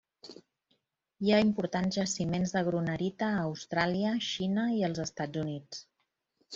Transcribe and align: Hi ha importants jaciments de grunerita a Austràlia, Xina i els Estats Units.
Hi 1.25 1.33
ha 1.35 1.41
importants 1.49 1.99
jaciments 1.99 2.55
de 2.57 2.65
grunerita 2.71 3.31
a 3.37 3.45
Austràlia, 3.53 4.17
Xina 4.33 4.69
i 4.81 4.85
els 4.93 5.07
Estats 5.09 5.49
Units. 5.49 5.89